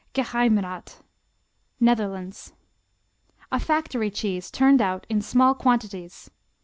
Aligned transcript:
Geheimrath 0.15 1.03
Netherlands 1.79 2.53
A 3.51 3.59
factory 3.59 4.09
cheese 4.09 4.49
turned 4.49 4.81
out 4.81 5.05
in 5.11 5.21
small 5.21 5.53
quantities. 5.53 6.31